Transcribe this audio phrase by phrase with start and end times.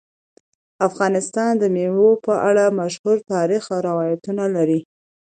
[0.87, 4.79] افغانستان د مېوې په اړه مشهور تاریخی روایتونه لري.